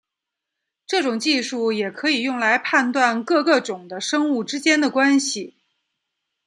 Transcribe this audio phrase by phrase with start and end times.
[0.87, 5.53] 这种技术也可以用来判断各个种的生物之间的关系。